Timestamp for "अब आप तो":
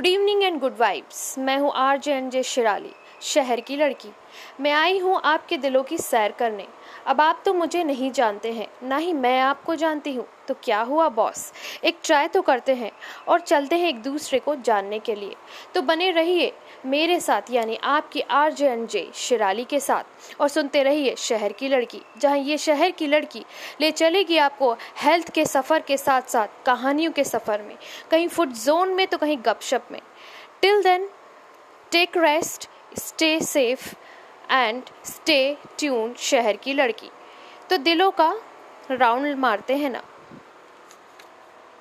7.06-7.54